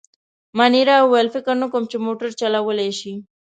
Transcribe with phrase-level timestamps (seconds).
[0.57, 3.13] مانیرا وویل: فکر نه کوم، چي موټر چلولای شي.